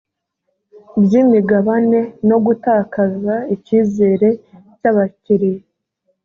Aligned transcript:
by 1.03 1.13
imigabane 1.21 1.99
no 2.29 2.37
gutakaza 2.45 3.35
icyizere 3.55 4.29
cy 4.77 4.85
abakiliya 4.91 5.65